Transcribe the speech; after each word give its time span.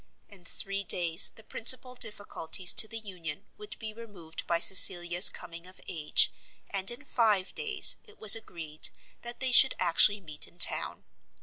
In 0.29 0.45
three 0.45 0.83
days 0.83 1.29
the 1.35 1.43
principal 1.43 1.93
difficulties 1.93 2.73
to 2.73 2.87
the 2.87 2.97
union 2.97 3.45
would 3.59 3.77
be 3.77 3.93
removed 3.93 4.47
by 4.47 4.57
Cecilia's 4.57 5.29
coming 5.29 5.67
of 5.67 5.79
age, 5.87 6.31
and 6.71 6.89
in 6.89 7.03
five 7.05 7.53
days 7.53 7.97
it 8.05 8.17
was 8.17 8.35
agreed 8.35 8.89
that 9.21 9.39
they 9.39 9.51
should 9.51 9.75
actually 9.77 10.19
meet 10.19 10.47
in 10.47 10.57
town. 10.57 11.03